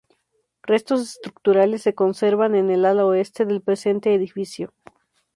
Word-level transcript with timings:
Restos 0.63 0.99
estructurales 1.11 1.83
se 1.83 1.93
conservan 1.93 2.55
en 2.55 2.71
el 2.71 2.85
ala 2.85 3.05
oeste 3.05 3.45
del 3.45 3.61
presente 3.61 4.15
edificio. 4.15 4.73